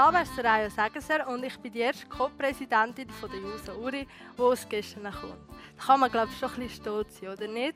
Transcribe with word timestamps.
Name 0.00 0.22
ist 0.22 0.34
Soraya 0.34 0.70
Segenser 0.70 1.28
und 1.28 1.44
ich 1.44 1.58
bin 1.58 1.70
die 1.70 1.80
erste 1.80 2.06
Co-Präsidentin 2.06 3.06
der 3.06 3.38
JUSA 3.38 3.74
Uri, 3.74 4.08
die 4.34 4.40
aus 4.40 4.66
gestern 4.66 5.02
kommt. 5.02 5.36
Da 5.76 5.84
kann 5.84 6.00
man, 6.00 6.10
glaube 6.10 6.30
ich, 6.32 6.38
schon 6.38 6.48
ein 6.52 6.60
bisschen 6.60 6.82
stolz 6.82 7.20
sein, 7.20 7.28
oder 7.28 7.46
nicht? 7.46 7.74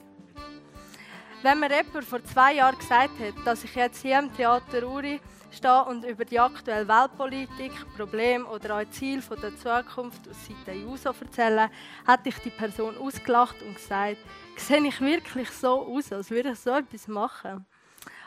Wenn 1.43 1.61
mir 1.61 1.69
jemand 1.71 2.03
vor 2.07 2.25
zwei 2.25 2.55
Jahren 2.55 2.79
gesagt 2.79 3.11
hat, 3.21 3.47
dass 3.47 3.63
ich 3.65 3.75
jetzt 3.75 4.01
hier 4.01 4.19
im 4.21 4.35
Theater 4.35 4.89
Uri 4.89 5.21
stehe 5.51 5.85
und 5.85 6.03
über 6.07 6.25
die 6.25 6.41
aktuelle 6.41 6.89
Weltpolitik, 6.89 7.73
Probleme 7.95 8.47
oder 8.47 8.79
auch 8.79 8.91
Ziele 8.91 9.21
der 9.43 9.55
Zukunft 9.59 10.27
aus 10.27 10.47
Seite 10.47 10.79
JUSO 10.79 11.13
erzähle, 11.21 11.69
hätte 12.07 12.31
ich 12.31 12.39
die 12.39 12.49
Person 12.49 12.97
ausgelacht 12.97 13.61
und 13.61 13.75
gesagt, 13.75 14.17
sehe 14.57 14.87
ich 14.87 14.99
wirklich 14.99 15.51
so 15.51 15.95
aus, 15.95 16.11
als 16.11 16.31
würde 16.31 16.53
ich 16.53 16.59
so 16.59 16.71
etwas 16.71 17.07
machen? 17.07 17.67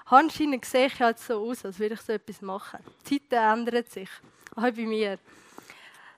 Anscheinend 0.09 0.63
sehe 0.63 0.87
ich 0.87 0.99
halt 1.01 1.19
so 1.19 1.49
aus, 1.49 1.65
als 1.65 1.79
würde 1.79 1.95
ich 1.95 2.01
so 2.01 2.13
etwas 2.13 2.41
machen. 2.41 2.79
Die 3.09 3.19
Zeiten 3.19 3.59
ändern 3.59 3.83
sich, 3.85 4.09
auch 4.55 4.61
bei 4.61 4.85
mir. 4.85 5.19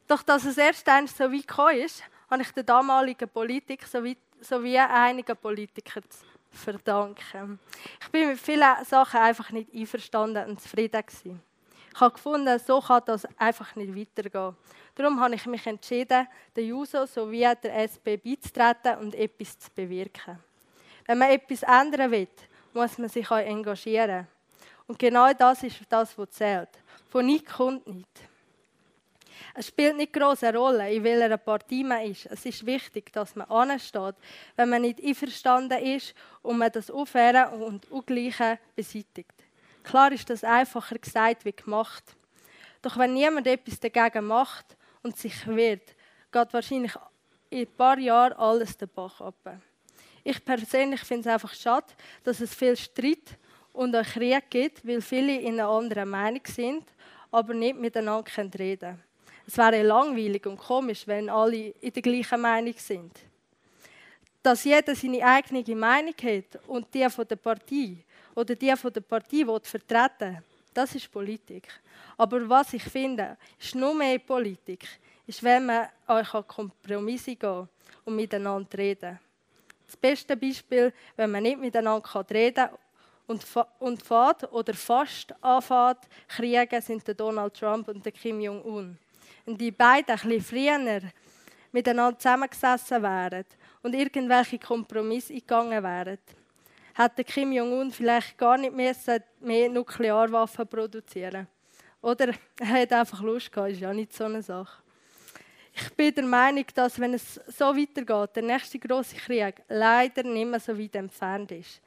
Doch 0.07 0.21
dass 0.21 0.45
es 0.45 0.57
erst 0.57 0.87
einmal 0.87 1.07
so 1.07 1.23
weit 1.23 1.47
gekommen 1.47 1.79
ist, 1.79 2.03
habe 2.29 2.43
ich 2.43 2.51
der 2.51 2.63
damaligen 2.63 3.27
Politik 3.27 3.83
sowie 3.85 4.77
einigen 4.77 5.35
Politikern 5.37 6.03
zu 6.07 6.25
verdanken. 6.51 7.59
Ich 8.01 8.07
bin 8.09 8.29
mit 8.29 8.39
vielen 8.39 8.85
Sachen 8.85 9.19
einfach 9.19 9.49
nicht 9.51 9.73
einverstanden 9.73 10.49
und 10.49 10.61
zufrieden 10.61 11.01
gewesen. 11.05 11.41
Ich 11.91 11.99
habe 11.99 12.13
gefunden, 12.13 12.59
so 12.59 12.79
kann 12.81 13.01
das 13.05 13.27
einfach 13.37 13.75
nicht 13.75 13.95
weitergehen. 13.95 14.55
Darum 14.93 15.19
habe 15.19 15.33
ich 15.33 15.45
mich 15.47 15.65
entschieden, 15.65 16.27
der 16.55 16.63
JUSO 16.63 17.05
sowie 17.07 17.51
der 17.63 17.89
SP 17.89 18.17
beizutreten 18.17 18.97
und 18.99 19.15
etwas 19.15 19.57
zu 19.57 19.69
bewirken. 19.73 20.39
Wenn 21.05 21.17
man 21.17 21.31
etwas 21.31 21.63
ändern 21.63 22.11
will, 22.11 22.27
muss 22.73 22.97
man 22.97 23.09
sich 23.09 23.29
auch 23.29 23.37
engagieren. 23.37 24.27
Und 24.87 24.97
genau 24.97 25.31
das 25.33 25.63
ist 25.63 25.81
das, 25.89 26.17
was 26.17 26.31
zählt. 26.31 26.69
Von 27.09 27.25
nichts 27.25 27.51
kommt 27.51 27.87
nichts. 27.87 28.21
Es 29.53 29.67
spielt 29.67 29.97
nicht 29.97 30.13
groß 30.13 30.43
Rolle, 30.43 30.91
in 30.91 31.03
welcher 31.03 31.37
Partie 31.37 31.83
man 31.83 32.03
ist. 32.03 32.27
Es 32.27 32.45
ist 32.45 32.65
wichtig, 32.65 33.11
dass 33.11 33.35
man 33.35 33.47
ansteht, 33.49 34.15
wenn 34.55 34.69
man 34.69 34.81
nicht 34.81 35.03
einverstanden 35.03 35.79
ist 35.79 36.13
und 36.41 36.57
man 36.57 36.71
das 36.71 36.91
Aufhören 36.91 37.61
und 37.61 37.89
Ungleiche 37.91 38.59
beseitigt. 38.75 39.33
Klar 39.83 40.11
ist 40.11 40.29
das 40.29 40.43
einfacher 40.43 40.97
gesagt 40.97 41.45
wie 41.45 41.53
gemacht. 41.53 42.03
Doch 42.81 42.97
wenn 42.97 43.13
niemand 43.13 43.47
etwas 43.47 43.79
dagegen 43.79 44.25
macht 44.25 44.77
und 45.03 45.17
sich 45.17 45.47
wehrt, 45.47 45.95
geht 46.31 46.53
wahrscheinlich 46.53 46.95
in 47.49 47.59
ein 47.59 47.75
paar 47.75 47.97
Jahren 47.97 48.33
alles 48.33 48.77
den 48.77 48.89
Bach 48.89 49.19
ab. 49.21 49.59
Ich 50.29 50.45
persönlich 50.45 51.01
finde 51.01 51.27
es 51.27 51.33
einfach 51.33 51.55
schade, 51.55 51.87
dass 52.23 52.39
es 52.39 52.53
viel 52.53 52.77
Streit 52.77 53.35
und 53.73 53.95
auch 53.95 54.03
Krieg 54.03 54.43
gibt, 54.51 54.87
weil 54.87 55.01
viele 55.01 55.39
in 55.39 55.59
einer 55.59 55.67
anderen 55.67 56.07
Meinung 56.07 56.43
sind, 56.45 56.83
aber 57.31 57.55
nicht 57.55 57.79
miteinander 57.79 58.29
reden 58.59 58.79
können. 58.79 59.03
Es 59.47 59.57
wäre 59.57 59.81
langweilig 59.81 60.45
und 60.45 60.57
komisch, 60.57 61.07
wenn 61.07 61.31
alle 61.31 61.73
in 61.81 61.91
der 61.91 62.01
gleichen 62.03 62.41
Meinung 62.41 62.75
sind. 62.77 63.11
Dass 64.43 64.65
jeder 64.65 64.93
seine 64.93 65.25
eigene 65.25 65.75
Meinung 65.75 66.13
hat 66.21 66.63
und 66.67 66.93
die 66.93 67.09
von 67.09 67.27
der 67.27 67.35
Partei 67.35 67.97
oder 68.35 68.53
die 68.53 68.75
von 68.75 68.93
der 68.93 69.01
Partei 69.01 69.43
vertreten 69.63 70.43
das 70.71 70.93
ist 70.93 71.11
Politik. 71.11 71.67
Aber 72.15 72.47
was 72.47 72.71
ich 72.73 72.83
finde, 72.83 73.35
ist 73.59 73.73
nur 73.73 73.95
mehr 73.95 74.19
Politik, 74.19 74.87
ist, 75.25 75.41
wenn 75.41 75.65
man 75.65 75.87
an 76.05 76.23
Kompromisse 76.45 77.35
gehen 77.35 77.67
und 78.05 78.15
miteinander 78.15 78.77
reden. 78.77 79.19
Das 79.89 79.97
beste 79.97 80.37
Beispiel, 80.37 80.93
wenn 81.15 81.31
man 81.31 81.41
nicht 81.41 81.59
miteinander 81.59 82.25
reden 82.29 82.53
kann 82.53 82.77
und, 83.25 83.43
und 83.79 84.03
fährt 84.03 84.51
oder 84.53 84.75
fast 84.75 85.33
anfängt, 85.43 86.07
kriegen, 86.27 86.79
sind 86.79 87.07
der 87.07 87.15
Donald 87.15 87.55
Trump 87.55 87.87
und 87.87 88.05
der 88.05 88.11
Kim 88.11 88.39
Jong-un. 88.39 88.99
Und 89.47 89.59
die 89.59 89.71
beiden 89.71 90.15
ein 90.15 90.29
bisschen 90.29 90.43
früher 90.43 91.01
miteinander 91.71 92.19
zusammengesessen 92.19 93.01
wären 93.01 93.45
und 93.81 93.95
irgendwelche 93.95 94.59
Kompromisse 94.59 95.33
eingegangen 95.33 95.83
wären, 95.83 96.19
hätte 96.93 97.23
Kim 97.23 97.51
Jong-un 97.51 97.89
vielleicht 97.89 98.37
gar 98.37 98.59
nicht 98.59 98.75
mehr, 98.75 98.95
mehr 99.39 99.69
Nuklearwaffen 99.69 100.67
produzieren 100.67 101.47
Oder 101.99 102.35
er 102.59 102.67
hat 102.67 102.93
einfach 102.93 103.23
Lust 103.23 103.51
gehabt, 103.51 103.71
ist 103.71 103.81
ja 103.81 103.91
nicht 103.91 104.13
so 104.13 104.25
eine 104.25 104.43
Sache. 104.43 104.83
Ich 105.73 105.93
bin 105.93 106.13
der 106.13 106.25
Meinung, 106.25 106.65
dass 106.73 106.99
wenn 106.99 107.13
es 107.13 107.35
so 107.47 107.65
weitergeht, 107.75 108.35
der 108.35 108.43
nächste 108.43 108.79
große 108.79 109.15
Krieg 109.15 109.55
leider 109.67 110.23
nicht 110.23 110.47
mehr 110.47 110.59
so 110.59 110.77
weit 110.77 110.95
entfernt 110.95 111.51
ist. 111.51 111.81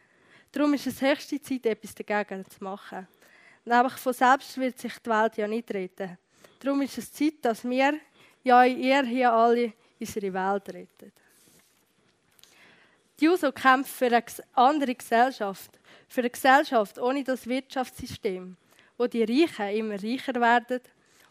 Darum 0.50 0.74
ist 0.74 0.86
es 0.86 1.00
höchste 1.00 1.40
Zeit, 1.40 1.66
etwas 1.66 1.94
dagegen 1.94 2.44
zu 2.48 2.62
machen. 2.62 3.06
Nämlich 3.64 3.94
von 3.94 4.12
selbst 4.12 4.58
wird 4.58 4.78
sich 4.78 4.98
die 4.98 5.10
Welt 5.10 5.36
ja 5.36 5.46
nicht 5.46 5.72
retten. 5.72 6.18
Darum 6.60 6.82
ist 6.82 6.98
es 6.98 7.12
Zeit, 7.12 7.34
dass 7.42 7.64
wir, 7.64 7.94
ja 8.42 8.64
ihr 8.64 9.02
hier 9.02 9.32
alle, 9.32 9.72
unsere 9.98 10.32
Welt 10.32 10.68
retten. 10.68 11.12
Die 13.18 13.24
JUSO 13.26 13.52
kämpft 13.52 13.92
für 13.92 14.06
eine 14.06 14.24
andere 14.54 14.94
Gesellschaft. 14.94 15.78
Für 16.08 16.22
eine 16.22 16.30
Gesellschaft 16.30 16.98
ohne 16.98 17.22
das 17.22 17.46
Wirtschaftssystem, 17.46 18.56
wo 18.98 19.06
die 19.06 19.22
Reichen 19.22 19.76
immer 19.76 20.02
reicher 20.02 20.34
werden 20.34 20.80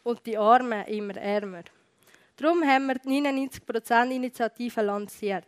und 0.04 0.26
die 0.26 0.38
Armen 0.38 0.86
immer 0.86 1.18
ärmer. 1.18 1.64
Darum 2.41 2.63
haben 2.63 2.88
wir 2.88 2.96
die 2.96 3.22
99%-Initiative 3.22 4.81
lanciert, 4.81 5.46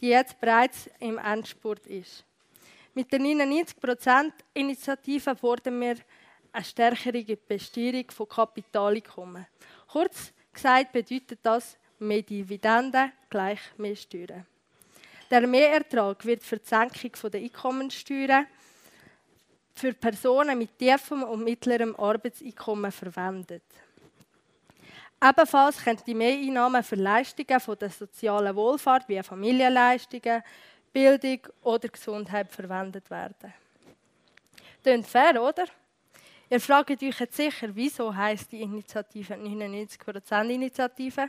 die 0.00 0.10
jetzt 0.10 0.40
bereits 0.40 0.88
im 1.00 1.18
Endspurt 1.18 1.84
ist. 1.88 2.24
Mit 2.94 3.10
der 3.10 3.18
99%-Initiative 3.18 5.34
fordern 5.34 5.80
wir 5.80 5.96
eine 6.52 6.64
stärkere 6.64 7.36
Besteuerung 7.36 8.08
von 8.12 8.28
Kapitaleinkommen. 8.28 9.44
Kurz 9.88 10.32
gesagt 10.52 10.92
bedeutet 10.92 11.40
das 11.42 11.76
mehr 11.98 12.22
Dividenden 12.22 13.10
gleich 13.28 13.58
mehr 13.76 13.96
Steuern. 13.96 14.46
Der 15.28 15.48
Mehrertrag 15.48 16.24
wird 16.24 16.44
für 16.44 16.58
die 16.58 16.68
Senkung 16.68 17.10
der 17.32 17.40
Einkommenssteuern 17.40 18.46
für 19.74 19.92
Personen 19.94 20.56
mit 20.56 20.78
tiefem 20.78 21.24
und 21.24 21.42
mittlerem 21.42 21.96
Arbeitseinkommen 21.96 22.92
verwendet. 22.92 23.64
Ebenfalls 25.22 25.82
können 25.82 26.00
die 26.06 26.14
Mehreinnahmen 26.14 26.82
für 26.82 26.96
Leistungen 26.96 27.60
von 27.60 27.78
der 27.78 27.90
sozialen 27.90 28.54
Wohlfahrt 28.54 29.08
wie 29.08 29.22
Familienleistungen, 29.22 30.42
Bildung 30.92 31.40
oder 31.62 31.88
Gesundheit 31.88 32.52
verwendet 32.52 33.08
werden. 33.10 33.52
Klingt 34.82 35.06
fair, 35.06 35.42
oder? 35.42 35.64
Ihr 36.48 36.60
fragt 36.60 37.02
euch 37.02 37.18
jetzt 37.18 37.36
sicher, 37.36 37.68
wieso 37.74 38.14
heißt 38.14 38.52
die 38.52 38.60
Initiative 38.62 39.34
99%-Initiative? 39.34 41.28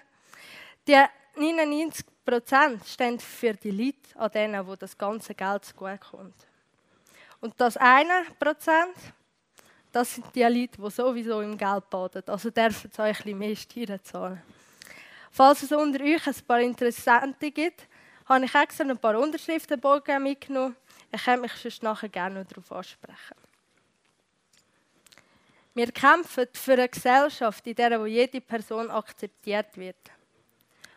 Die 0.88 1.04
99% 1.36 2.86
stehen 2.86 3.20
für 3.20 3.54
die 3.54 3.72
Leute, 3.72 3.98
an 4.16 4.32
denen 4.32 4.68
wo 4.68 4.76
das 4.76 4.96
ganze 4.98 5.34
Geld 5.34 5.66
zu 5.66 5.74
kommt. 5.74 6.36
Und 7.40 7.54
das 7.58 7.78
eine 7.78 8.26
Prozent 8.40 8.96
das 9.98 10.14
sind 10.14 10.28
die 10.36 10.44
Leute, 10.44 10.80
die 10.80 10.92
sowieso 10.92 11.42
im 11.42 11.58
Geld 11.58 11.90
baden. 11.90 12.22
Also 12.28 12.52
dürfen 12.52 12.92
sie 12.94 13.02
euch 13.02 13.18
ein 13.18 13.24
bisschen 13.24 13.40
mehr 13.40 13.56
Steuern 13.56 14.04
zahlen. 14.04 14.44
Falls 15.32 15.64
es 15.64 15.72
unter 15.72 16.04
euch 16.04 16.28
ein 16.28 16.36
paar 16.48 16.60
Interessante 16.60 17.50
gibt, 17.50 17.88
habe 18.28 18.46
ich 18.46 18.54
extra 18.54 18.84
ein 18.84 18.98
paar 19.00 19.18
Unterschriftenbogen 19.18 20.22
mitgenommen. 20.22 20.76
Ich 21.12 21.24
kann 21.24 21.42
mich 21.42 21.52
sonst 21.54 21.82
nachher 21.82 22.10
gerne 22.10 22.42
noch 22.42 22.48
darauf 22.48 22.72
ansprechen. 22.72 23.38
Wir 25.74 25.92
kämpfen 25.92 26.48
für 26.54 26.74
eine 26.74 26.90
Gesellschaft, 26.90 27.66
in 27.66 27.76
der 27.76 28.06
jede 28.06 28.42
Person 28.42 28.92
akzeptiert 28.92 29.76
wird. 29.78 30.12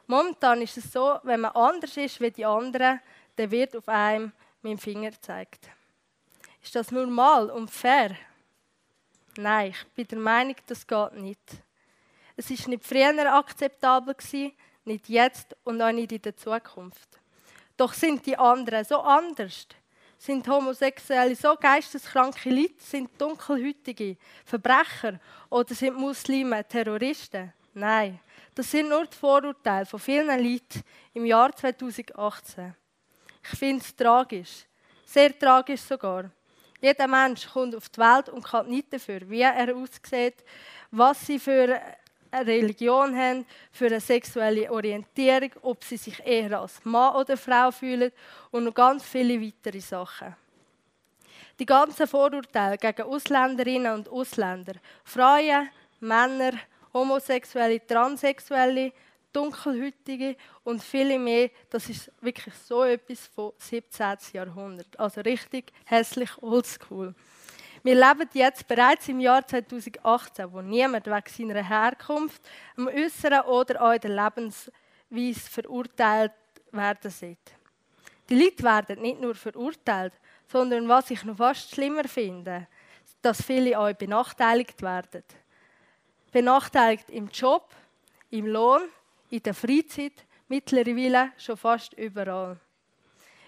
Momentan 0.07 0.61
ist 0.61 0.77
es 0.77 0.93
so, 0.93 1.19
wenn 1.23 1.41
man 1.41 1.53
anders 1.53 1.97
ist 1.97 2.21
wie 2.21 2.31
die 2.31 2.45
anderen, 2.45 3.01
dann 3.37 3.51
wird 3.51 3.75
auf 3.77 3.89
einem 3.89 4.33
mit 4.61 4.73
dem 4.73 4.79
Finger 4.79 5.11
gezeigt. 5.11 5.71
Ist 6.63 6.75
das 6.75 6.91
normal 6.91 7.49
und 7.49 7.71
fair? 7.71 8.15
Nein, 9.41 9.71
ich 9.71 9.87
bin 9.95 10.07
der 10.07 10.19
Meinung, 10.19 10.57
das 10.67 10.87
geht 10.87 11.15
nicht. 11.15 11.41
Es 12.37 12.51
ist 12.51 12.69
nicht 12.69 12.85
früher 12.85 13.35
akzeptabel 13.35 14.15
nicht 14.85 15.09
jetzt 15.09 15.57
und 15.65 15.81
auch 15.81 15.93
nicht 15.93 16.13
in 16.13 16.21
der 16.21 16.37
Zukunft. 16.37 17.09
Doch 17.75 17.95
sind 17.95 18.27
die 18.27 18.37
anderen 18.37 18.85
so 18.85 19.01
anders. 19.01 19.67
Sind 20.19 20.47
Homosexuelle 20.47 21.35
so 21.35 21.57
geisteskranke 21.57 22.51
Leute? 22.51 22.75
Sind 22.81 23.19
Dunkelhütige 23.19 24.19
Verbrecher? 24.45 25.19
Oder 25.49 25.75
sind 25.75 25.97
Muslime 25.97 26.69
Terroristen? 26.69 27.51
Nein, 27.73 28.21
das 28.55 28.71
sind 28.71 28.91
nur 28.91 29.07
die 29.07 29.17
Vorurteile 29.17 29.87
von 29.87 30.01
vielen 30.01 30.29
Leuten 30.29 30.83
im 31.15 31.25
Jahr 31.25 31.57
2018. 31.57 32.75
Ich 33.43 33.59
finde 33.59 33.83
es 33.83 33.97
tragisch. 33.97 34.67
Sehr 35.07 35.39
tragisch 35.39 35.81
sogar. 35.81 36.31
Jeder 36.81 37.07
Mensch 37.07 37.47
kommt 37.49 37.75
auf 37.75 37.89
die 37.89 38.01
Welt 38.01 38.29
und 38.31 38.43
kann 38.43 38.69
nicht 38.69 38.93
dafür, 38.93 39.21
wie 39.29 39.43
er 39.43 39.77
aussieht, 39.77 40.37
was 40.91 41.27
sie 41.27 41.39
für 41.39 41.81
eine 42.31 42.47
Religion 42.47 43.17
haben, 43.17 43.45
für 43.71 43.87
eine 43.87 44.01
sexuelle 44.01 44.71
Orientierung, 44.71 45.51
ob 45.63 45.85
sie 45.85 45.97
sich 45.97 46.25
eher 46.25 46.61
als 46.61 46.85
Mann 46.85 47.15
oder 47.17 47.37
Frau 47.37 47.71
fühlen 47.71 48.13
und 48.51 48.65
noch 48.65 48.75
ganz 48.75 49.05
viele 49.05 49.41
weitere 49.41 49.81
Sachen. 49.81 50.35
Die 51.59 51.67
ganzen 51.67 52.07
Vorurteile 52.07 52.79
gegen 52.79 53.03
Ausländerinnen 53.03 53.93
und 53.93 54.09
Ausländer, 54.09 54.75
Frauen, 55.05 55.69
Männer, 56.01 56.53
Homosexuelle, 56.95 57.87
Transsexuelle, 57.87 58.93
Dunkelhütige 59.33 60.37
und 60.65 60.83
viele 60.83 61.19
mehr. 61.19 61.51
Das 61.69 61.89
ist 61.89 62.11
wirklich 62.21 62.55
so 62.55 62.85
etwas 62.85 63.27
von 63.27 63.53
17. 63.59 64.17
Jahrhundert. 64.33 64.99
Also 64.99 65.21
richtig 65.21 65.73
hässlich 65.85 66.31
oldschool. 66.43 67.15
Wir 67.83 67.95
leben 67.95 68.29
jetzt 68.35 68.69
bereits 68.69 69.09
im 69.09 69.21
Jahr 69.21 69.47
2018, 69.47 70.53
wo 70.53 70.61
niemand 70.61 71.07
wegen 71.07 71.23
seiner 71.27 71.67
Herkunft, 71.67 72.43
am 72.77 72.89
Äußeren 72.89 73.41
oder 73.43 73.81
auch 73.81 73.97
der 73.97 74.11
Lebensweise 74.11 75.51
verurteilt 75.51 76.33
werden 76.73 77.11
sollte. 77.11 77.53
Die 78.29 78.41
Leute 78.41 78.63
werden 78.63 79.03
nicht 79.03 79.21
nur 79.21 79.35
verurteilt, 79.35 80.13
sondern 80.47 80.89
was 80.89 81.11
ich 81.11 81.25
noch 81.25 81.37
fast 81.37 81.75
schlimmer 81.75 82.05
finde, 82.05 82.67
dass 83.23 83.43
viele 83.43 83.79
auch 83.79 83.93
benachteiligt 83.95 84.83
werden. 84.83 85.25
Benachteiligt 86.31 87.11
im 87.11 87.29
Job, 87.29 87.75
im 88.31 88.47
Lohn, 88.47 88.83
in 89.31 89.43
der 89.43 89.55
Freizeit, 89.55 90.25
mittlerweile 90.49 91.33
schon 91.39 91.57
fast 91.57 91.93
überall. 91.95 92.59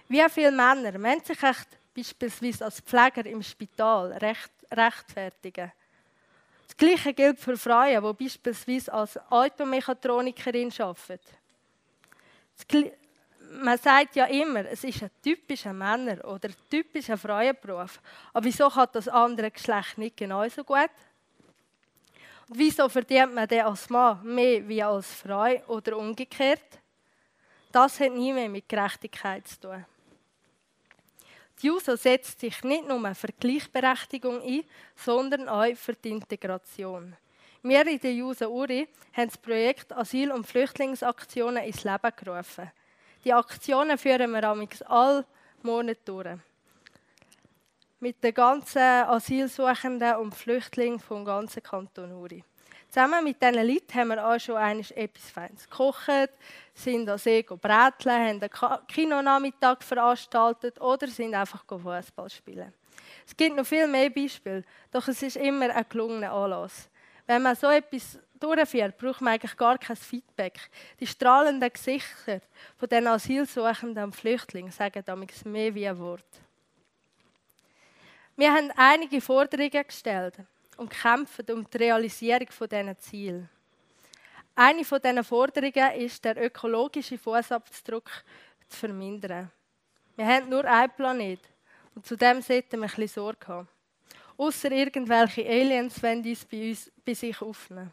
Wie 0.08 0.24
viele 0.30 0.52
Männer 0.52 0.96
müssen 0.98 1.24
sich 1.24 1.42
echt 1.42 1.68
beispielsweise 1.94 2.64
als 2.64 2.80
Pfleger 2.80 3.26
im 3.26 3.42
Spital 3.42 4.12
recht, 4.12 4.52
rechtfertigen? 4.70 5.72
Das 6.66 6.76
Gleiche 6.76 7.12
gilt 7.12 7.38
für 7.38 7.56
Frauen, 7.56 8.02
die 8.02 8.24
beispielsweise 8.24 8.92
als 8.92 9.18
Automechatronikerin 9.30 10.72
arbeiten. 10.78 11.36
Man 13.60 13.76
sagt 13.76 14.16
ja 14.16 14.24
immer, 14.26 14.64
es 14.64 14.82
ist 14.82 15.02
ein 15.02 15.10
typischer 15.22 15.74
Männer- 15.74 16.24
oder 16.24 16.48
ein 16.48 16.54
typischer 16.70 17.18
Frauenberuf. 17.18 18.00
Aber 18.32 18.44
wieso 18.44 18.70
kann 18.70 18.88
das 18.92 19.08
andere 19.08 19.50
Geschlecht 19.50 19.98
nicht 19.98 20.16
genauso 20.16 20.64
gut? 20.64 20.90
Und 22.48 22.58
wieso 22.58 22.88
verdient 22.88 23.34
man 23.34 23.48
denn 23.48 23.64
als 23.64 23.88
Mann 23.88 24.22
mehr 24.24 24.66
wie 24.68 24.82
als 24.82 25.12
Frau 25.12 25.54
oder 25.68 25.96
umgekehrt? 25.96 26.80
Das 27.70 28.00
hat 28.00 28.12
nie 28.12 28.32
mehr 28.32 28.48
mit 28.48 28.68
Gerechtigkeit 28.68 29.46
zu 29.46 29.60
tun. 29.60 29.86
Die 31.60 31.68
JUSO 31.68 31.96
setzt 31.96 32.40
sich 32.40 32.62
nicht 32.64 32.88
nur 32.88 33.14
für 33.14 33.28
Gleichberechtigung 33.38 34.42
ein, 34.42 34.64
sondern 34.96 35.48
auch 35.48 35.74
für 35.76 35.94
die 35.94 36.10
Integration. 36.10 37.16
Wir 37.62 37.86
in 37.86 38.00
der 38.00 38.12
JUSO 38.12 38.48
Uri 38.48 38.88
haben 39.12 39.28
das 39.28 39.38
Projekt 39.38 39.92
Asyl- 39.92 40.32
und 40.32 40.46
Flüchtlingsaktionen 40.46 41.62
ins 41.62 41.84
Leben 41.84 42.12
gerufen. 42.16 42.70
Die 43.24 43.32
Aktionen 43.32 43.96
führen 43.96 44.32
wir 44.32 44.44
alle 44.90 45.24
Monate 45.62 46.00
durch. 46.04 46.38
Mit 48.02 48.24
den 48.24 48.34
ganzen 48.34 48.80
Asylsuchenden 48.80 50.16
und 50.16 50.34
Flüchtlingen 50.34 50.98
vom 50.98 51.24
ganzen 51.24 51.62
Kanton 51.62 52.10
Uri. 52.10 52.42
Zusammen 52.88 53.22
mit 53.22 53.40
diesen 53.40 53.64
Leuten 53.64 53.94
haben 53.94 54.08
wir 54.08 54.26
auch 54.26 54.40
schon 54.40 54.56
einmal 54.56 54.84
etwas 54.96 55.30
Feines 55.30 55.70
gekocht, 55.70 56.30
sind 56.74 57.08
an 57.08 57.16
See 57.16 57.42
bräteln, 57.44 58.12
haben 58.12 58.42
einen 58.42 58.86
Kinonachmittag 58.88 59.84
veranstaltet 59.84 60.80
oder 60.80 61.06
sind 61.06 61.32
einfach 61.32 61.64
Fußball 61.64 62.28
spielen. 62.28 62.72
Es 63.24 63.36
gibt 63.36 63.54
noch 63.54 63.64
viel 63.64 63.86
mehr 63.86 64.10
Beispiele, 64.10 64.64
doch 64.90 65.06
es 65.06 65.22
ist 65.22 65.36
immer 65.36 65.72
ein 65.72 65.86
gelungener 65.88 66.32
Anlass. 66.32 66.90
Wenn 67.28 67.42
man 67.42 67.54
so 67.54 67.68
etwas 67.68 68.18
durchführt, 68.34 68.98
braucht 68.98 69.20
man 69.20 69.34
eigentlich 69.34 69.56
gar 69.56 69.78
kein 69.78 69.94
Feedback. 69.94 70.58
Die 70.98 71.06
strahlenden 71.06 71.72
Gesichter 71.72 72.40
von 72.76 72.88
den 72.88 73.06
Asylsuchenden 73.06 74.02
und 74.02 74.16
Flüchtlingen 74.16 74.72
sagen 74.72 75.04
damit 75.06 75.46
mehr 75.46 75.72
wie 75.72 75.86
ein 75.86 76.00
Wort. 76.00 76.26
Wir 78.42 78.52
haben 78.52 78.72
einige 78.74 79.20
Forderungen 79.20 79.70
gestellt 79.70 80.34
und 80.76 80.90
kämpfen 80.90 81.46
um 81.52 81.64
die 81.70 81.76
Realisierung 81.76 82.48
dieser 82.48 82.98
Ziele. 82.98 83.48
Eine 84.56 84.82
dieser 84.82 85.22
Forderungen 85.22 85.92
ist, 86.00 86.24
der 86.24 86.44
ökologische 86.44 87.18
Fußabdruck 87.18 88.10
zu 88.68 88.78
vermindern. 88.80 89.48
Wir 90.16 90.26
haben 90.26 90.48
nur 90.48 90.64
einen 90.64 90.90
Planet 90.90 91.38
und 91.94 92.04
zu 92.04 92.16
dem 92.16 92.42
sollten 92.42 92.80
wir 92.80 92.88
ein 92.88 92.96
bisschen 92.96 93.06
Sorge 93.06 93.46
haben. 93.46 93.68
Außer 94.36 94.72
irgendwelche 94.72 95.48
Aliens 95.48 96.02
wollen 96.02 96.26
uns 96.26 96.44
bei, 96.44 96.70
uns 96.70 96.90
bei 97.06 97.14
sich 97.14 97.40
aufnehmen. 97.40 97.92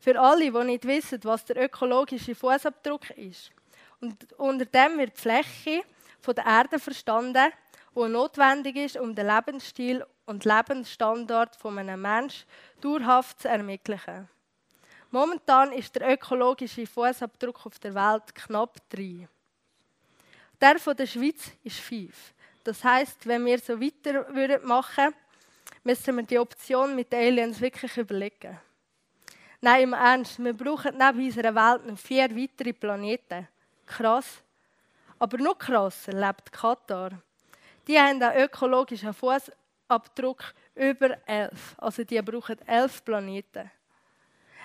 Für 0.00 0.18
alle, 0.18 0.50
die 0.50 0.64
nicht 0.64 0.84
wissen, 0.84 1.20
was 1.22 1.44
der 1.44 1.62
ökologische 1.62 2.34
Fußabdruck 2.34 3.08
ist. 3.10 3.52
Und 4.00 4.32
unter 4.32 4.64
dem 4.64 4.98
wird 4.98 5.16
die 5.16 5.20
Fläche 5.20 5.84
der 6.26 6.44
Erde 6.44 6.80
verstanden, 6.80 7.52
die 7.94 8.08
notwendig 8.08 8.76
ist, 8.76 8.96
um 8.96 9.14
den 9.14 9.26
Lebensstil 9.26 10.04
und 10.26 10.44
Lebensstandard 10.44 11.56
von 11.56 11.78
einem 11.78 12.00
Menschen 12.00 12.46
dauerhaft 12.80 13.40
zu 13.40 13.48
ermöglichen. 13.48 14.28
Momentan 15.10 15.72
ist 15.72 15.94
der 15.94 16.12
ökologische 16.12 16.86
Fußabdruck 16.86 17.66
auf 17.66 17.78
der 17.78 17.94
Welt 17.94 18.34
knapp 18.34 18.76
3. 18.90 19.28
Der 20.60 20.78
von 20.78 20.96
der 20.96 21.06
Schweiz 21.06 21.52
ist 21.62 21.78
5. 21.78 22.34
Das 22.64 22.82
heißt, 22.82 23.26
wenn 23.26 23.44
wir 23.44 23.58
so 23.58 23.80
weiter 23.80 24.26
machen 24.62 25.04
würden, 25.04 25.14
müssen 25.84 26.16
wir 26.16 26.22
die 26.24 26.38
Option 26.38 26.96
mit 26.96 27.12
den 27.12 27.20
Aliens 27.20 27.60
wirklich 27.60 27.96
überlegen. 27.96 28.58
Nein, 29.60 29.82
im 29.82 29.92
Ernst, 29.92 30.42
wir 30.42 30.52
brauchen 30.52 30.98
neben 30.98 31.24
unserer 31.24 31.54
Welt 31.54 31.86
noch 31.86 31.98
vier 31.98 32.34
weitere 32.36 32.72
Planeten. 32.72 33.48
Krass. 33.86 34.42
Aber 35.18 35.38
noch 35.38 35.58
krasser 35.58 36.12
lebt 36.12 36.50
Katar. 36.52 37.10
Die 37.86 37.98
haben 37.98 38.22
einen 38.22 38.42
ökologischen 38.44 39.12
Fußabdruck 39.12 40.54
über 40.74 41.18
elf. 41.26 41.74
Also 41.78 42.04
die 42.04 42.20
brauchen 42.22 42.58
elf 42.66 43.04
Planeten. 43.04 43.70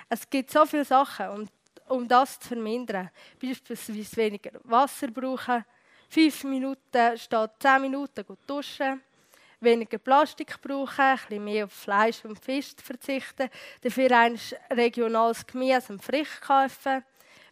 Es 0.08 0.28
gibt 0.28 0.50
so 0.50 0.66
viele 0.66 0.84
Sachen, 0.84 1.28
um, 1.28 1.48
um 1.88 2.08
das 2.08 2.40
zu 2.40 2.48
vermindern. 2.48 3.10
Beispielsweise 3.40 4.16
weniger 4.16 4.50
Wasser 4.64 5.08
brauchen, 5.08 5.64
fünf 6.08 6.44
Minuten 6.44 7.16
statt 7.16 7.54
zehn 7.60 7.82
Minuten 7.82 8.26
gut 8.26 8.40
duschen, 8.46 9.00
weniger 9.60 9.98
Plastik 9.98 10.60
brauchen, 10.60 11.00
ein 11.00 11.16
bisschen 11.16 11.44
mehr 11.44 11.64
auf 11.66 11.72
Fleisch 11.72 12.24
und 12.24 12.42
Fisch 12.42 12.72
verzichten, 12.82 13.50
dafür 13.82 14.10
ein 14.10 14.40
regionales 14.72 15.46
Gemüse 15.46 15.92
und 15.92 16.02
Frisch 16.02 16.40
kaufen, 16.40 17.04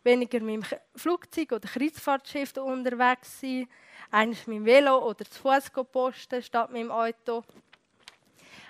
weniger 0.02 0.40
mit 0.40 0.62
dem 0.62 0.78
Flugzeug 0.94 1.52
oder 1.52 1.68
Kreuzfahrtschiff 1.68 2.56
unterwegs 2.56 3.40
sein, 3.40 3.68
eines 4.10 4.46
mit 4.46 4.58
dem 4.58 4.64
Velo 4.64 4.98
oder 4.98 5.24
zu 5.24 5.40
Fuß 5.40 5.70
posten 5.92 6.42
statt 6.42 6.70
mit 6.70 6.82
dem 6.82 6.90
Auto. 6.90 7.42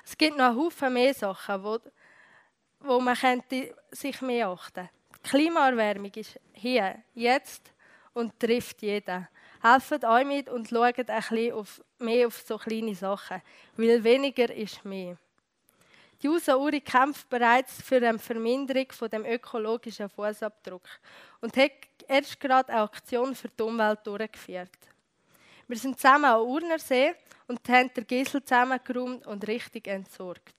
Es 0.05 0.17
gibt 0.17 0.39
noch 0.39 0.57
Haufen 0.57 0.93
mehr 0.93 1.13
Sachen, 1.13 1.63
wo, 1.63 1.79
wo 2.81 3.01
man 3.01 3.17
könnte 3.17 3.75
sich 3.91 4.21
mehr 4.23 4.49
achten. 4.49 4.89
Die 5.17 5.29
Klimaerwärmung 5.29 6.13
ist 6.15 6.41
hier, 6.53 7.03
jetzt 7.15 7.73
und 8.15 8.39
trifft 8.41 8.83
jeden. 8.83 9.29
Helft 9.63 10.05
euch 10.05 10.27
mit 10.27 10.49
und 10.49 10.69
schaut 10.69 10.99
ein 10.99 11.05
bisschen 11.05 11.53
auf, 11.53 11.83
mehr 11.99 12.27
auf 12.27 12.39
so 12.39 12.57
kleine 12.57 12.95
Sachen, 12.95 13.43
weil 13.77 14.03
weniger 14.03 14.55
ist 14.55 14.85
mehr. 14.85 15.17
Die 16.21 16.29
USA 16.29 16.57
Uri 16.57 16.81
kämpft 16.81 17.29
bereits 17.29 17.81
für 17.81 17.97
eine 17.97 18.19
Verminderung 18.19 18.91
von 18.91 19.09
dem 19.09 19.25
ökologischen 19.25 20.09
Fußabdruck 20.09 20.83
und 21.41 21.57
hat 21.57 21.71
erst 22.09 22.41
gerade 22.41 22.73
eine 22.73 22.83
Aktion 22.83 23.37
für 23.37 23.49
die 23.49 23.63
Umwelt 23.63 24.01
durchgeführt. 24.05 24.77
Wir 25.69 25.77
sind 25.77 26.01
zusammen 26.01 26.25
am 26.25 26.43
Urnersee 26.43 27.15
und 27.47 27.61
haben 27.69 27.93
den 27.95 28.07
Giesel 28.07 28.43
zusammengeräumt 28.43 29.27
und 29.27 29.47
richtig 29.47 29.87
entsorgt. 29.87 30.55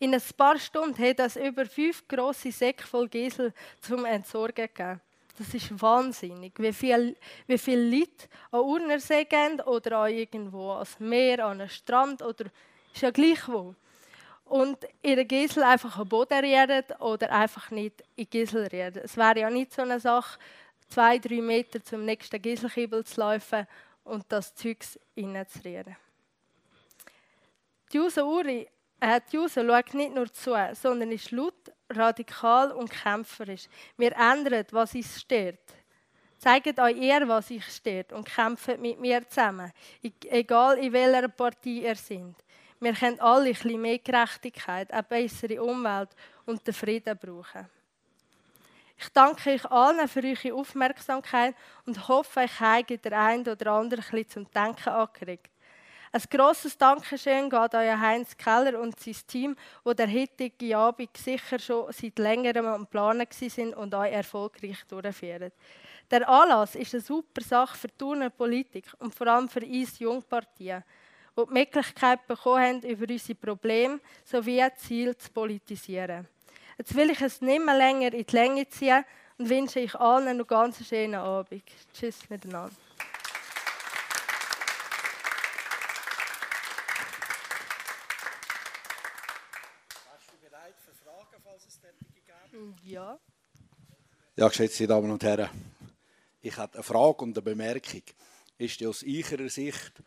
In 0.00 0.12
ein 0.12 0.22
paar 0.36 0.58
Stunden 0.58 1.02
hat 1.02 1.20
es 1.20 1.36
über 1.36 1.64
fünf 1.64 2.06
grosse 2.08 2.50
Säcke 2.50 2.84
voll 2.84 3.08
Giesel 3.08 3.52
zum 3.80 4.04
Entsorgen 4.04 4.66
gegeben. 4.66 5.00
Das 5.38 5.54
ist 5.54 5.80
wahnsinnig, 5.80 6.52
wie 6.56 6.72
viele 6.72 7.14
wie 7.46 7.58
viel 7.58 7.78
Leute 7.78 8.28
an 8.50 8.60
Urnersee 8.60 9.24
gehen 9.24 9.60
oder 9.60 9.98
an 9.98 10.12
irgendwo 10.12 10.72
ans 10.72 10.98
Meer, 10.98 11.46
an 11.46 11.60
einen 11.60 11.68
Strand 11.68 12.22
oder 12.22 12.46
ist 12.92 13.02
ja 13.02 13.10
gleich 13.10 13.46
wo. 13.46 13.74
Und 14.46 14.78
ihre 15.02 15.24
Giesel 15.24 15.64
einfach 15.64 15.98
am 15.98 16.08
Boden 16.08 16.44
rühren 16.44 16.84
oder 17.00 17.30
einfach 17.32 17.70
nicht 17.70 18.02
in 18.14 18.30
Giesel 18.30 18.66
rühren. 18.68 18.96
Es 19.02 19.16
wäre 19.16 19.40
ja 19.40 19.50
nicht 19.50 19.74
so 19.74 19.82
eine 19.82 19.98
Sache, 20.00 20.38
zwei, 20.88 21.18
drei 21.18 21.40
Meter 21.40 21.82
zum 21.82 22.04
nächsten 22.04 22.40
Gieselkiebel 22.40 23.04
zu 23.04 23.20
laufen 23.20 23.66
und 24.04 24.24
das 24.28 24.54
Zeugs 24.54 24.98
reinzurühren. 25.16 25.96
Die 27.92 27.96
Juso 27.96 28.24
Uri, 28.24 28.68
äh, 29.00 29.20
die 29.30 29.36
Juso 29.36 29.64
schaut 29.64 29.94
nicht 29.94 30.14
nur 30.14 30.32
zu, 30.32 30.54
sondern 30.74 31.12
ist 31.12 31.30
laut, 31.30 31.72
radikal 31.90 32.72
und 32.72 32.90
kämpferisch. 32.90 33.68
Wir 33.96 34.12
ändern, 34.12 34.64
was 34.70 34.94
uns 34.94 35.20
stört. 35.20 35.58
Zeigt 36.38 36.78
euch 36.78 36.96
ihr, 36.96 37.26
was 37.26 37.50
euch 37.50 37.66
stört 37.66 38.12
und 38.12 38.26
kämpft 38.26 38.78
mit 38.78 39.00
mir 39.00 39.26
zusammen, 39.28 39.72
egal 40.02 40.78
in 40.78 40.92
welcher 40.92 41.28
Partie 41.28 41.82
ihr 41.82 41.96
seid. 41.96 42.34
Wir 42.78 42.92
können 42.92 43.20
alle 43.20 43.50
bisschen 43.50 43.80
mehr 43.80 43.98
Gerechtigkeit, 43.98 44.90
eine 44.92 45.02
bessere 45.02 45.62
Umwelt 45.62 46.10
und 46.44 46.66
den 46.66 46.74
Frieden 46.74 47.16
brauchen. 47.16 47.68
Ich 48.98 49.08
danke 49.10 49.50
euch 49.50 49.64
allen 49.70 50.08
für 50.08 50.22
eure 50.22 50.54
Aufmerksamkeit 50.54 51.54
und 51.84 52.08
hoffe, 52.08 52.44
ich 52.44 52.60
habe 52.60 52.98
der 52.98 53.18
ein 53.18 53.46
oder 53.46 53.72
andere 53.72 54.00
ein 54.00 54.10
bisschen 54.10 54.28
zum 54.28 54.50
Denken 54.50 54.88
angeregt. 54.88 55.50
Ein 56.12 56.22
grosses 56.30 56.78
Dankeschön 56.78 57.50
geht 57.50 57.74
an 57.74 58.00
Heinz 58.00 58.36
Keller 58.36 58.80
und 58.80 58.98
sein 58.98 59.16
Team, 59.26 59.56
wo 59.84 59.92
der 59.92 60.10
heutige 60.10 60.76
Abend 60.76 61.14
sicher 61.16 61.58
schon 61.58 61.92
seit 61.92 62.18
längerem 62.18 62.66
am 62.66 62.86
Planen 62.86 63.26
sind 63.30 63.74
und 63.74 63.94
auch 63.94 64.04
erfolgreich 64.04 64.82
durchführen. 64.88 65.52
Der 66.10 66.28
Anlass 66.28 66.74
ist 66.74 66.94
eine 66.94 67.02
super 67.02 67.42
Sache 67.42 67.76
für 67.76 67.88
die 67.88 68.30
Politik 68.30 68.86
und 68.98 69.14
vor 69.14 69.26
allem 69.26 69.48
für 69.48 69.60
uns 69.60 69.98
Jungpartien, 69.98 70.84
die 71.36 71.46
die 71.46 71.52
Möglichkeit 71.52 72.26
bekommen 72.26 72.82
haben, 72.82 72.82
über 72.82 73.06
unsere 73.08 73.34
Probleme 73.34 74.00
sowie 74.24 74.62
Ziele 74.76 75.16
zu 75.16 75.30
politisieren. 75.30 76.26
Jetzt 76.78 76.94
will 76.94 77.10
ich 77.10 77.20
es 77.20 77.40
nicht 77.40 77.64
mehr 77.64 77.76
länger 77.76 78.12
in 78.12 78.24
die 78.24 78.36
Länge 78.36 78.68
ziehen 78.68 79.04
und 79.38 79.48
wünsche 79.48 79.80
euch 79.80 79.94
allen 79.94 80.36
noch 80.36 80.46
ganz 80.46 80.76
einen 80.76 80.86
schönen 80.86 81.14
Abend. 81.14 81.62
Tschüss 81.92 82.28
miteinander. 82.28 82.74
Ja. 92.84 93.18
Ja, 94.36 94.48
geschätzte 94.48 94.86
Damen 94.86 95.10
und 95.10 95.22
Herren, 95.22 95.50
ich 96.40 96.56
habe 96.56 96.74
eine 96.74 96.82
Frage 96.82 97.24
und 97.24 97.36
eine 97.36 97.42
Bemerkung. 97.42 98.02
Ist 98.58 98.82
aus 98.84 99.02
Ihrer 99.02 99.48
Sicht 99.50 100.02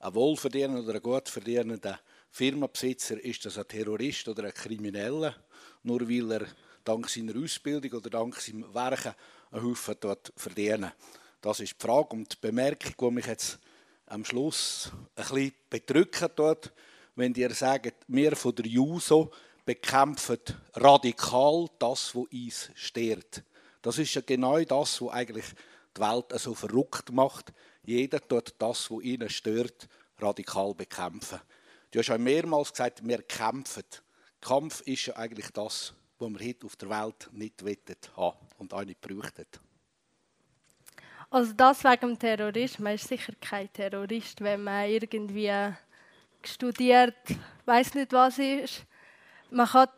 ein 0.00 0.14
wohlverdienender 0.14 0.82
oder 0.82 0.94
ein 0.94 1.02
gut 1.02 1.28
verdienender 1.28 2.00
Firmenbesitzer, 2.30 3.22
ist 3.22 3.44
das 3.44 3.58
ein 3.58 3.68
Terrorist 3.68 4.28
oder 4.28 4.44
ein 4.44 4.54
Krimineller, 4.54 5.36
nur 5.82 6.08
weil 6.08 6.32
er 6.32 6.46
dank 6.84 7.08
seiner 7.08 7.36
Ausbildung 7.36 7.98
oder 7.98 8.10
dank 8.10 8.40
seinem 8.40 8.72
Werken 8.74 9.14
einen 9.50 9.64
Haufen 9.64 9.96
dort 10.00 10.32
verdienen? 10.36 10.92
Das 11.40 11.60
ist 11.60 11.74
die 11.74 11.86
Frage 11.86 12.10
und 12.10 12.32
die 12.32 12.46
Bemerkung, 12.46 12.94
die 12.98 13.14
mich 13.14 13.26
jetzt 13.26 13.58
am 14.06 14.24
Schluss 14.24 14.90
ein 15.16 15.24
bisschen 15.24 15.52
bedrücken 15.68 16.28
dort, 16.34 16.72
wenn 17.14 17.34
ihr 17.34 17.54
sagt, 17.54 17.94
wir 18.08 18.36
von 18.36 18.54
der 18.54 18.66
JUSO 18.66 19.30
bekämpfen 19.64 20.38
radikal 20.74 21.66
das, 21.78 22.14
was 22.14 22.26
uns 22.32 22.70
stört. 22.74 23.42
Das 23.82 23.98
ist 23.98 24.14
ja 24.14 24.22
genau 24.24 24.58
das, 24.60 25.00
was 25.00 25.10
eigentlich 25.10 25.46
die 25.96 26.00
Welt 26.00 26.26
so 26.40 26.54
verrückt 26.54 27.12
macht. 27.12 27.52
Jeder 27.82 28.20
tut 28.20 28.54
das, 28.58 28.90
was 28.90 29.02
ihn 29.02 29.28
stört, 29.28 29.88
radikal 30.18 30.74
bekämpfen. 30.74 31.40
Du 31.90 31.98
hast 31.98 32.08
ja 32.08 32.18
mehrmals 32.18 32.70
gesagt, 32.70 33.06
wir 33.06 33.22
kämpfen. 33.22 33.84
Kampf 34.40 34.80
ist 34.82 35.06
ja 35.06 35.16
eigentlich 35.16 35.50
das, 35.50 35.94
was 36.18 36.30
wir 36.30 36.46
heute 36.48 36.66
auf 36.66 36.76
der 36.76 36.90
Welt 36.90 37.28
nicht 37.32 37.62
haben 38.16 38.38
und 38.58 38.72
auch 38.72 38.84
nicht 38.84 39.00
bräuchten. 39.00 39.46
Also 41.30 41.52
das 41.52 41.84
wegen 41.84 42.18
Terrorismus. 42.18 42.78
Man 42.80 42.94
ist 42.94 43.08
sicher 43.08 43.32
kein 43.40 43.72
Terrorist, 43.72 44.40
wenn 44.40 44.64
man 44.64 44.88
irgendwie 44.88 45.52
studiert, 46.44 47.14
weiß 47.64 47.94
nicht 47.94 48.12
was 48.12 48.38
ist. 48.38 48.84
Man 49.50 49.68
kann, 49.68 49.88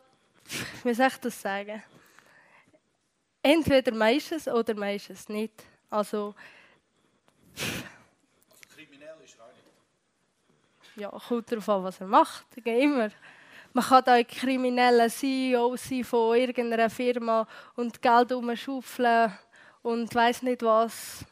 wie 0.83 0.93
soll 0.93 1.07
ich 1.07 1.17
das 1.17 1.41
sagen? 1.41 1.83
Entweder 3.41 3.93
man 3.93 4.15
ist 4.15 4.31
es 4.31 4.47
oder 4.47 4.75
man 4.75 4.95
ist 4.95 5.09
es 5.09 5.27
nicht. 5.27 5.63
Also, 5.89 6.35
kriminell 9.03 9.23
ist 9.23 9.39
auch 9.39 9.47
nicht. 9.47 11.01
Ja, 11.01 11.09
kommt 11.09 11.51
darauf 11.51 11.69
an, 11.69 11.83
was 11.83 11.99
er 11.99 12.07
macht. 12.07 12.45
Immer. 12.63 13.09
Man 13.73 13.83
kann 13.83 14.03
auch 14.03 14.27
krimineller 14.27 15.09
CEO 15.09 15.75
sein 15.75 16.03
von 16.03 16.37
irgendeiner 16.37 16.89
Firma 16.89 17.47
und 17.75 18.01
Geld 18.01 18.31
umschaufeln 18.31 19.33
und 19.81 20.13
weiß 20.13 20.43
nicht 20.43 20.61
was. 20.61 21.25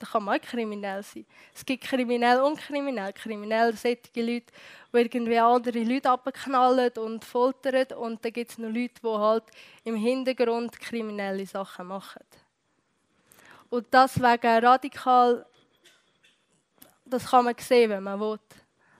Da 0.00 0.06
kann 0.08 0.24
man 0.24 0.40
auch 0.40 0.42
kriminell 0.42 1.04
sein. 1.04 1.24
Es 1.54 1.64
gibt 1.64 1.84
kriminell 1.84 2.40
und 2.40 2.58
kriminell. 2.58 3.12
Kriminell 3.12 3.74
solche 3.76 4.00
Leute, 4.16 4.46
die 4.92 4.98
irgendwie 4.98 5.38
andere 5.38 5.78
Leute 5.84 6.10
abknallen 6.10 6.90
und 6.98 7.24
foltern. 7.24 7.86
Und 7.96 8.24
dann 8.24 8.32
gibt 8.32 8.50
es 8.50 8.58
noch 8.58 8.70
Leute, 8.70 9.00
die 9.00 9.08
halt 9.08 9.44
im 9.84 9.94
Hintergrund 9.94 10.78
kriminelle 10.80 11.46
Sachen 11.46 11.86
machen. 11.86 12.24
Und 13.70 13.86
das 13.92 14.20
wegen 14.20 14.64
radikal, 14.64 15.46
das 17.14 17.30
kann 17.30 17.44
man 17.44 17.54
sehen, 17.58 17.90
wenn 17.90 18.02
man 18.02 18.18
will. 18.20 18.38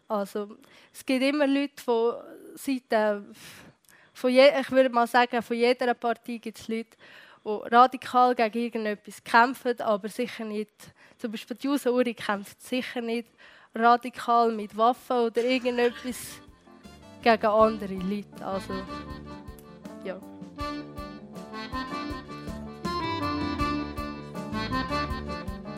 Also, 0.09 0.57
es 0.93 1.05
gibt 1.05 1.23
immer 1.23 1.47
Leute 1.47 1.83
von 1.83 2.15
Seiten, 2.55 3.35
von 4.13 4.31
je, 4.31 4.49
ich 4.61 4.71
würde 4.71 4.91
mal 4.91 5.07
sagen, 5.07 5.43
von 5.43 5.57
jeder 5.57 5.93
Partei 5.95 6.37
gibt 6.37 6.59
es 6.59 6.69
Leute, 6.69 6.97
die 7.45 7.75
radikal 7.75 8.35
gegen 8.35 8.59
irgendetwas 8.59 9.23
kämpfen, 9.23 9.81
aber 9.81 10.09
sicher 10.09 10.45
nicht, 10.45 10.71
zum 11.19 11.33
Beispiel 11.33 11.57
die 11.57 11.67
Jusa 11.67 11.91
Uri 11.91 12.15
kämpft 12.15 12.63
sicher 12.63 13.01
nicht 13.01 13.29
radikal 13.75 14.53
mit 14.53 14.77
Waffen 14.77 15.17
oder 15.17 15.43
irgendetwas 15.43 16.41
gegen 17.23 17.47
andere 17.47 17.95
Leute. 17.95 18.47
Also, 18.47 18.75
ja. 20.05 20.21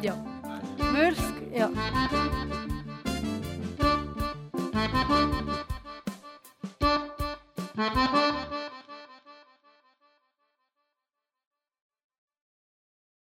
Ja. 0.02 0.36
Mursk? 0.93 1.35
Ja. 1.52 1.71
Thank 7.76 8.65